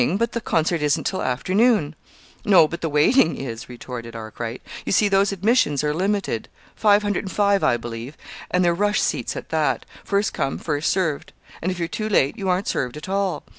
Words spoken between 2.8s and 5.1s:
the waiting is," retorted Arkwright. "You see,